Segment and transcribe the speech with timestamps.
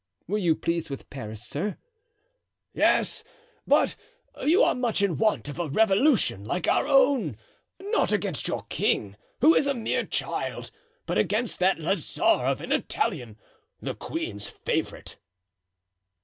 [0.27, 1.77] "Were you pleased with Paris, sir?"
[2.73, 3.23] "Yes,
[3.67, 3.95] but
[4.43, 9.53] you are much in want of a revolution like our own—not against your king, who
[9.53, 10.71] is a mere child,
[11.05, 13.37] but against that lazar of an Italian,
[13.79, 15.19] the queen's favorite."